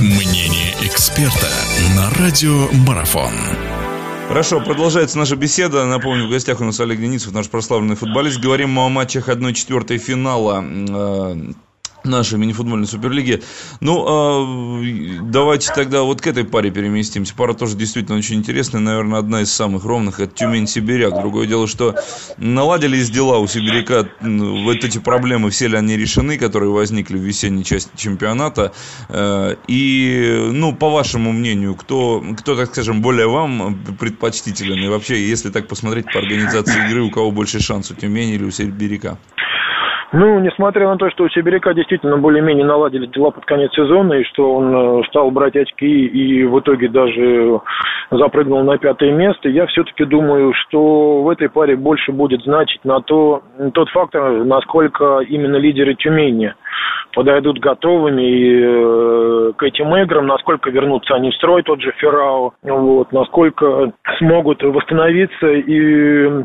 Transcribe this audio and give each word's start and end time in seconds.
Мнение 0.00 0.76
эксперта 0.80 1.48
на 1.96 2.08
радио 2.10 2.68
Марафон. 2.86 3.32
Хорошо, 4.28 4.60
продолжается 4.60 5.18
наша 5.18 5.34
беседа. 5.34 5.86
Напомню, 5.86 6.28
в 6.28 6.30
гостях 6.30 6.60
у 6.60 6.64
нас 6.64 6.78
Олег 6.78 7.00
Деницев, 7.00 7.32
наш 7.32 7.48
прославленный 7.48 7.96
футболист. 7.96 8.38
Говорим 8.38 8.70
мы 8.70 8.86
о 8.86 8.88
матчах 8.90 9.28
1-4 9.28 9.98
финала 9.98 10.64
э, 10.64 11.52
нашей 12.08 12.38
мини-футбольной 12.38 12.86
суперлиги. 12.86 13.42
Ну, 13.80 14.82
э, 14.82 15.20
давайте 15.22 15.72
тогда 15.74 16.02
вот 16.02 16.20
к 16.20 16.26
этой 16.26 16.44
паре 16.44 16.70
переместимся. 16.70 17.34
Пара 17.34 17.54
тоже 17.54 17.76
действительно 17.76 18.18
очень 18.18 18.36
интересная, 18.36 18.80
наверное, 18.80 19.18
одна 19.18 19.42
из 19.42 19.52
самых 19.52 19.84
ровных. 19.84 20.20
Это 20.20 20.34
Тюмень-Сибиряк. 20.34 21.20
Другое 21.20 21.46
дело, 21.46 21.66
что 21.66 21.94
наладились 22.36 23.10
дела 23.10 23.38
у 23.38 23.46
Сибиряка. 23.46 24.08
Вот 24.20 24.84
эти 24.84 24.98
проблемы, 24.98 25.50
все 25.50 25.68
ли 25.68 25.76
они 25.76 25.96
решены, 25.96 26.38
которые 26.38 26.70
возникли 26.70 27.16
в 27.16 27.22
весенней 27.22 27.64
части 27.64 27.90
чемпионата. 27.96 28.72
Э, 29.08 29.56
и, 29.66 30.50
ну, 30.52 30.74
по 30.74 30.90
вашему 30.90 31.32
мнению, 31.32 31.74
кто, 31.74 32.24
кто, 32.38 32.56
так 32.56 32.70
скажем, 32.70 33.02
более 33.02 33.28
вам 33.28 33.78
предпочтителен? 33.98 34.84
И 34.84 34.88
вообще, 34.88 35.28
если 35.28 35.50
так 35.50 35.68
посмотреть 35.68 36.06
по 36.12 36.18
организации 36.18 36.86
игры, 36.88 37.02
у 37.02 37.10
кого 37.10 37.30
больше 37.30 37.60
шанс, 37.60 37.90
у 37.90 37.94
Тюмени 37.94 38.34
или 38.34 38.44
у 38.44 38.50
Сибиряка? 38.50 39.18
Ну, 40.10 40.38
несмотря 40.38 40.88
на 40.88 40.96
то, 40.96 41.10
что 41.10 41.24
у 41.24 41.28
Сибиряка 41.28 41.74
действительно 41.74 42.16
более-менее 42.16 42.64
наладили 42.64 43.06
дела 43.06 43.30
под 43.30 43.44
конец 43.44 43.72
сезона, 43.74 44.14
и 44.14 44.24
что 44.24 44.54
он 44.54 45.00
э, 45.00 45.02
стал 45.08 45.30
брать 45.30 45.54
очки 45.54 46.06
и 46.06 46.44
в 46.44 46.58
итоге 46.60 46.88
даже 46.88 47.60
запрыгнул 48.10 48.62
на 48.62 48.78
пятое 48.78 49.12
место, 49.12 49.50
я 49.50 49.66
все-таки 49.66 50.06
думаю, 50.06 50.54
что 50.54 51.22
в 51.22 51.28
этой 51.28 51.50
паре 51.50 51.76
больше 51.76 52.12
будет 52.12 52.40
значить 52.42 52.82
на 52.84 53.02
то, 53.02 53.42
тот 53.74 53.90
фактор, 53.90 54.44
насколько 54.44 55.18
именно 55.20 55.56
лидеры 55.56 55.94
Тюмени 55.94 56.54
подойдут 57.14 57.58
готовыми 57.58 58.22
и, 58.22 58.62
э, 58.62 59.52
к 59.56 59.62
этим 59.62 59.94
играм, 59.94 60.26
насколько 60.26 60.70
вернутся 60.70 61.16
они 61.16 61.32
в 61.32 61.34
строй, 61.34 61.62
тот 61.62 61.82
же 61.82 61.92
Феррау, 61.98 62.54
вот, 62.62 63.12
насколько 63.12 63.92
смогут 64.16 64.62
восстановиться 64.62 65.48
и, 65.48 66.44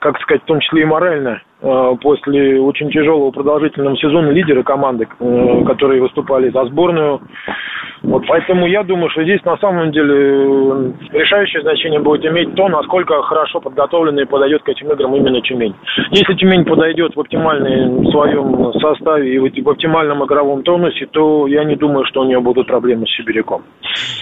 как 0.00 0.18
сказать, 0.20 0.42
в 0.42 0.46
том 0.46 0.58
числе 0.58 0.82
и 0.82 0.86
морально 0.86 1.42
после 2.02 2.60
очень 2.60 2.90
тяжелого 2.90 3.30
продолжительного 3.30 3.96
сезона 3.96 4.28
лидеры 4.30 4.62
команды, 4.62 5.06
э, 5.18 5.64
которые 5.66 6.02
выступали 6.02 6.50
за 6.50 6.64
сборную. 6.66 7.20
Вот 8.04 8.26
поэтому 8.28 8.66
я 8.66 8.82
думаю, 8.82 9.08
что 9.10 9.22
здесь 9.22 9.42
на 9.44 9.56
самом 9.58 9.90
деле 9.90 10.14
э, 10.14 10.92
решающее 11.12 11.62
значение 11.62 12.00
будет 12.00 12.24
иметь 12.26 12.54
то, 12.54 12.68
насколько 12.68 13.20
хорошо 13.22 13.60
подготовленный 13.60 14.26
подойдет 14.26 14.62
к 14.62 14.68
этим 14.68 14.92
играм 14.92 15.14
именно 15.16 15.40
Тюмень. 15.40 15.74
Если 16.10 16.34
Тюмень 16.34 16.64
подойдет 16.64 17.16
в 17.16 17.20
оптимальном 17.20 18.06
своем 18.10 18.72
составе 18.74 19.34
и 19.34 19.38
в 19.38 19.68
оптимальном 19.68 20.24
игровом 20.24 20.62
тонусе, 20.62 21.06
то 21.06 21.46
я 21.46 21.64
не 21.64 21.76
думаю, 21.76 22.04
что 22.04 22.20
у 22.20 22.24
нее 22.24 22.40
будут 22.40 22.66
проблемы 22.66 23.06
с 23.06 23.16
Сибиряком. 23.16 23.62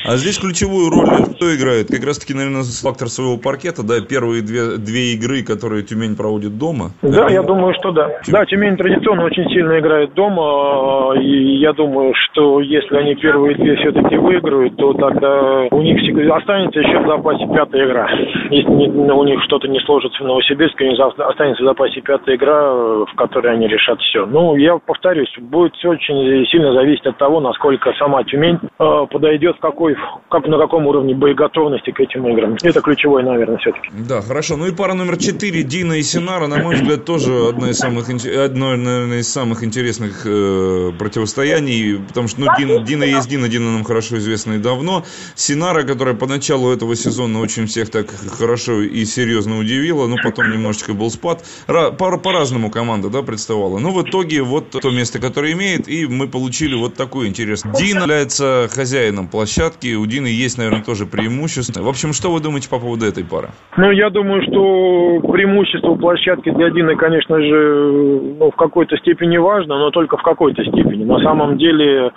А 0.07 0.17
здесь 0.17 0.39
ключевую 0.39 0.91
роль 0.91 1.09
кто 1.35 1.55
играет? 1.55 1.89
Как 1.89 2.05
раз 2.05 2.19
таки, 2.19 2.35
наверное, 2.35 2.63
фактор 2.63 3.09
своего 3.09 3.37
паркета, 3.37 3.83
да, 3.83 4.01
первые 4.01 4.43
две, 4.43 4.77
две 4.79 5.15
игры, 5.15 5.43
которые 5.43 5.83
Тюмень 5.83 6.17
проводит 6.17 6.57
дома. 6.57 6.93
Да, 7.03 7.29
я 7.29 7.43
думаю, 7.43 7.75
что 7.75 7.91
да. 7.91 8.11
Да, 8.29 8.45
Тюмень 8.47 8.77
традиционно 8.77 9.25
очень 9.25 9.49
сильно 9.51 9.81
играет 9.81 10.15
дома, 10.15 11.15
и 11.21 11.57
я 11.57 11.73
думаю, 11.73 12.15
что 12.15 12.61
если 12.61 12.97
они 12.97 13.17
первые 13.17 13.57
две 13.57 13.72
все-таки 13.77 14.17
выиграют, 14.17 14.77
то 14.77 14.93
тогда 14.95 15.67
у 15.71 15.83
них 15.83 15.99
останется 16.31 16.81
еще 16.81 17.01
в 17.01 17.07
запасе 17.07 17.47
пятая 17.53 17.87
игра. 17.87 18.09
Если 18.51 18.69
у 18.69 19.25
них 19.25 19.43
что-то 19.45 19.69
не 19.69 19.81
сложится 19.81 20.23
в 20.23 20.27
Новосибирске, 20.27 20.85
у 20.85 20.91
них 20.91 21.01
останется 21.01 21.63
в 21.63 21.67
запасе 21.67 22.01
пятая 22.01 22.37
игра, 22.37 22.73
в 23.05 23.15
которой 23.17 23.55
они 23.55 23.69
решат 23.69 24.01
все. 24.01 24.27
Ну, 24.27 24.57
я 24.57 24.79
повторюсь, 24.79 25.33
будет 25.39 25.73
очень 25.85 26.47
сильно 26.47 26.73
зависеть 26.73 27.07
от 27.07 27.19
того, 27.19 27.41
насколько 27.41 27.93
сама 27.99 28.25
Тюмень 28.25 28.59
э, 28.79 29.07
подойдет, 29.11 29.57
в 29.57 29.61
какой, 29.61 29.97
как, 30.29 30.47
на 30.47 30.59
каком 30.59 30.87
уровне 30.87 31.15
боеготовности 31.15 31.91
к 31.91 32.01
этим 32.01 32.27
играм. 32.29 32.57
Это 32.63 32.81
ключевое, 32.81 33.23
наверное, 33.25 33.59
все-таки. 33.59 33.91
Да, 34.09 34.21
хорошо. 34.21 34.57
Ну 34.57 34.67
и 34.67 34.75
пара 34.75 34.95
номер 34.95 35.17
четыре, 35.17 35.63
Дина 35.63 35.95
и 35.95 36.03
Синара, 36.03 36.47
на 36.47 36.59
мой 36.63 36.75
взгляд, 36.75 37.05
тоже 37.05 37.49
одно 37.49 37.69
из 37.69 37.79
самых, 37.79 38.09
одно, 38.09 38.77
наверное, 38.77 39.19
из 39.19 39.33
самых 39.33 39.65
интересных 39.65 40.27
э, 40.27 40.91
противостояний, 40.99 41.99
потому 42.09 42.29
что 42.29 42.41
ну, 42.41 42.47
Дина, 42.59 42.81
Дина 42.81 43.05
есть 43.05 43.29
Дина, 43.29 43.49
Дина 43.49 43.62
нам 43.71 43.85
хорошо 43.85 44.17
известна 44.19 44.55
и 44.55 44.59
давно. 44.59 45.05
Синара, 45.35 45.83
которая 45.83 46.15
по 46.15 46.27
началу 46.27 46.73
этого 46.73 46.95
сезона 46.95 47.41
очень 47.41 47.67
всех 47.67 47.91
так 47.91 48.07
хорошо 48.11 48.81
и 48.83 49.05
серьезно 49.05 49.59
удивила, 49.59 50.07
но 50.07 50.17
потом 50.23 50.51
немножечко 50.51 50.95
был 50.95 51.11
спад. 51.11 51.45
По, 51.67 52.19
по-разному 52.19 52.71
команда, 52.71 53.09
да, 53.09 53.23
представала. 53.23 53.79
Но 53.79 53.91
в 53.91 54.03
итоге 54.03 54.43
вот 54.43 54.71
то 54.71 54.91
место, 54.91 55.19
которое 55.21 55.53
имеет, 55.53 55.89
и 55.89 56.07
мы 56.07 56.29
получили 56.29 56.75
вот 56.75 56.95
такой 56.95 57.29
интерес. 57.29 57.63
Дина 57.79 58.07
является 58.13 58.69
хозяином 58.71 59.29
площадки, 59.29 59.95
у 59.95 60.07
Дины 60.07 60.27
есть, 60.27 60.59
наверное, 60.59 60.83
тоже 60.83 61.07
преимущество. 61.07 61.83
В 61.83 61.89
общем, 61.89 62.13
что 62.13 62.31
вы 62.31 62.41
думаете 62.41 62.69
по 62.69 62.79
поводу 62.79 63.07
этой 63.07 63.25
пары? 63.25 63.49
Ну, 63.77 63.91
я 63.91 64.11
думаю, 64.11 64.43
что 64.43 65.21
преимущество 65.33 65.95
площадки 65.95 66.51
для 66.51 66.71
Дины, 66.71 66.97
конечно 66.97 67.41
же, 67.41 68.37
ну, 68.39 68.51
в 68.51 68.57
какой-то 68.57 68.97
степени 68.99 69.39
важно, 69.39 69.79
но 69.79 69.91
только 69.91 70.17
в 70.17 70.23
какой-то 70.23 70.63
степени. 70.63 71.05
На 71.05 71.21
самом 71.21 71.59
деле 71.59 72.11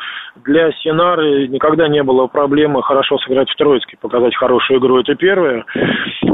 для 0.45 0.71
Синары 0.73 1.47
никогда 1.47 1.87
не 1.87 2.03
было 2.03 2.27
проблемы 2.27 2.83
хорошо 2.83 3.17
сыграть 3.17 3.49
в 3.49 3.55
Троицке, 3.55 3.97
показать 3.99 4.35
хорошую 4.35 4.79
игру. 4.79 4.99
Это 4.99 5.15
первое. 5.15 5.65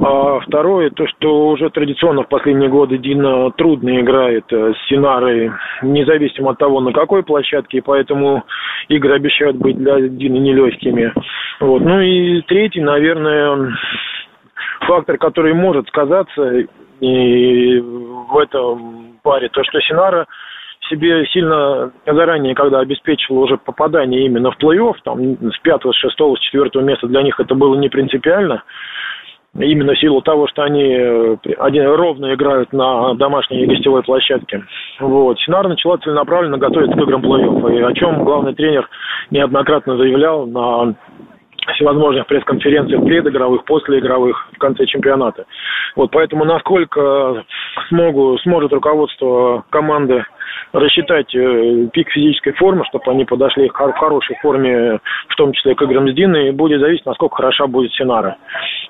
А 0.03 0.39
второе, 0.41 0.89
то, 0.89 1.07
что 1.07 1.49
уже 1.49 1.69
традиционно 1.69 2.23
в 2.23 2.27
последние 2.27 2.69
годы 2.69 2.97
Дина 2.97 3.51
трудно 3.51 3.99
играет 3.99 4.45
с 4.51 4.75
Синарой, 4.87 5.51
независимо 5.81 6.51
от 6.51 6.57
того, 6.57 6.81
на 6.81 6.91
какой 6.91 7.23
площадке, 7.23 7.77
и 7.77 7.81
поэтому 7.81 8.43
игры 8.89 9.15
обещают 9.15 9.55
быть 9.57 9.77
для 9.77 10.01
Дины 10.01 10.37
нелегкими. 10.37 11.13
Вот. 11.59 11.81
Ну 11.81 12.01
и 12.01 12.41
третий, 12.41 12.81
наверное, 12.81 13.73
фактор, 14.81 15.17
который 15.17 15.53
может 15.53 15.87
сказаться 15.87 16.65
и 16.99 17.79
в 17.79 18.37
этом 18.37 19.17
паре, 19.23 19.49
то, 19.49 19.63
что 19.63 19.79
Синара 19.81 20.27
себе 20.91 21.25
сильно 21.27 21.91
заранее, 22.05 22.55
когда 22.55 22.79
обеспечил 22.79 23.39
уже 23.39 23.57
попадание 23.57 24.25
именно 24.25 24.51
в 24.51 24.57
плей-офф, 24.59 24.95
там, 25.03 25.51
с 25.51 25.59
пятого, 25.59 25.93
с 25.93 25.95
шестого, 25.95 26.35
с 26.35 26.39
четвертого 26.39 26.83
места, 26.83 27.07
для 27.07 27.23
них 27.23 27.39
это 27.39 27.55
было 27.55 27.75
не 27.75 27.89
принципиально. 27.89 28.63
Именно 29.57 29.95
в 29.95 29.99
силу 29.99 30.21
того, 30.21 30.47
что 30.47 30.63
они 30.63 30.93
э, 30.93 31.37
один, 31.57 31.85
ровно 31.87 32.33
играют 32.33 32.71
на 32.71 33.13
домашней 33.15 33.63
и 33.63 33.65
гостевой 33.65 34.01
площадке. 34.01 34.63
Вот. 35.01 35.39
Синар 35.39 35.67
начала 35.67 35.97
целенаправленно 35.97 36.57
готовиться 36.57 36.95
к 36.97 37.01
играм 37.01 37.21
плей-офф. 37.21 37.77
И 37.77 37.81
о 37.81 37.91
чем 37.93 38.23
главный 38.23 38.55
тренер 38.55 38.87
неоднократно 39.29 39.97
заявлял 39.97 40.47
на 40.47 40.95
всевозможных 41.73 42.27
пресс-конференциях 42.27 43.03
предыгровых, 43.03 43.65
послеигровых 43.65 44.49
в 44.53 44.57
конце 44.57 44.85
чемпионата. 44.85 45.45
Вот 45.95 46.11
поэтому 46.11 46.45
насколько 46.45 47.43
смогу, 47.91 48.37
сможет 48.39 48.71
руководство 48.71 49.63
команды 49.69 50.23
рассчитать 50.71 51.33
э, 51.35 51.87
пик 51.91 52.09
физической 52.09 52.53
формы, 52.53 52.85
чтобы 52.85 53.11
они 53.11 53.25
подошли 53.25 53.67
в 53.69 53.73
хорошей 53.73 54.37
форме, 54.41 54.99
в 55.27 55.35
том 55.35 55.51
числе 55.51 55.75
к 55.75 55.81
играм 55.81 56.07
с 56.07 56.13
Диной, 56.13 56.51
будет 56.51 56.79
зависеть, 56.79 57.05
насколько 57.05 57.35
хороша 57.35 57.67
будет 57.67 57.91
Синара. 57.93 58.37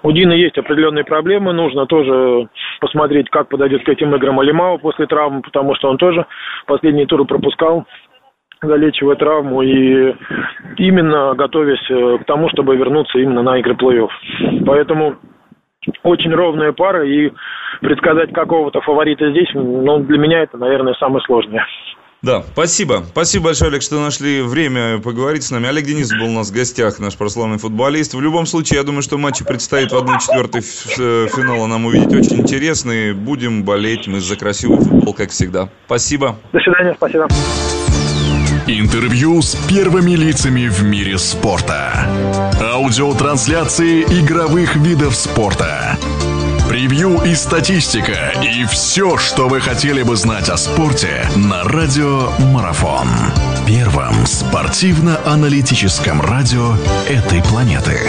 У 0.04 0.12
Дины 0.12 0.34
есть 0.34 0.58
определенные 0.58 1.04
проблемы, 1.04 1.54
нужно 1.54 1.88
тоже 1.88 2.48
посмотреть, 2.80 3.30
как 3.30 3.50
подойдет 3.50 3.84
к 3.84 3.90
этим 3.90 4.16
играм 4.16 4.40
Алимау 4.40 4.78
после 4.78 5.08
травмы, 5.08 5.42
потому 5.42 5.76
что 5.76 5.90
он 5.90 5.98
тоже 5.98 6.26
последние 6.68 7.08
туры 7.08 7.26
пропускал 7.26 7.86
залечивая 8.64 9.16
травму 9.16 9.64
и 9.64 10.14
именно 10.78 11.34
готовясь 11.34 11.90
э, 11.90 12.20
к 12.20 12.26
тому, 12.26 12.48
чтобы 12.50 12.76
вернуться 12.76 13.18
именно 13.18 13.42
на 13.42 13.58
игры 13.58 13.74
плей-офф. 13.74 14.10
Поэтому 14.68 15.16
очень 16.04 16.32
ровная 16.32 16.72
пара, 16.72 17.08
и 17.08 17.32
предсказать 17.82 18.34
какого-то 18.34 18.82
фаворита 18.82 19.32
здесь, 19.32 19.50
ну, 19.54 20.00
для 20.00 20.18
меня 20.18 20.44
это, 20.44 20.58
наверное, 20.58 20.94
самое 20.96 21.24
сложное. 21.26 21.66
Да, 22.22 22.44
спасибо. 22.44 23.04
Спасибо 23.10 23.46
большое, 23.46 23.70
Олег, 23.70 23.82
что 23.82 24.00
нашли 24.00 24.44
время 24.44 25.00
поговорить 25.00 25.42
с 25.44 25.50
нами. 25.50 25.68
Олег 25.68 25.86
Денис 25.86 26.12
был 26.12 26.28
у 26.28 26.36
нас 26.38 26.52
в 26.52 26.54
гостях, 26.54 27.00
наш 27.00 27.18
прославленный 27.18 27.58
футболист. 27.58 28.14
В 28.14 28.22
любом 28.22 28.46
случае, 28.46 28.78
я 28.78 28.84
думаю, 28.84 29.02
что 29.02 29.18
матчи 29.18 29.44
предстоит 29.44 29.92
в 29.92 29.96
1-4 29.96 30.60
э, 30.60 31.28
финала 31.36 31.66
нам 31.66 31.88
увидеть 31.88 32.14
очень 32.14 32.42
интересные. 32.42 33.16
Будем 33.16 33.64
болеть 33.64 34.08
мы 34.08 34.20
за 34.20 34.36
красивый 34.36 34.78
футбол, 34.78 35.16
как 35.16 35.32
всегда. 35.32 35.70
Спасибо. 35.88 36.36
До 36.54 36.60
свидания, 36.60 36.94
спасибо. 36.96 37.28
Интервью 38.68 39.42
с 39.42 39.56
первыми 39.68 40.12
лицами 40.12 40.68
в 40.68 40.84
мире 40.84 41.18
спорта. 41.18 42.08
Аудиотрансляции 42.82 44.02
игровых 44.02 44.76
видов 44.76 45.16
спорта. 45.16 46.00
Превью 46.68 47.22
и 47.24 47.36
статистика. 47.36 48.34
И 48.42 48.66
все, 48.66 49.18
что 49.18 49.48
вы 49.48 49.62
хотели 49.62 50.02
бы 50.02 50.16
знать 50.16 50.50
о 50.50 50.58
спорте 50.58 51.30
на 51.36 51.64
Радио 51.64 52.32
Марафон. 52.40 53.08
Первом 53.68 54.26
спортивно-аналитическом 54.26 56.22
радио 56.22 56.74
этой 57.08 57.44
планеты. 57.44 58.00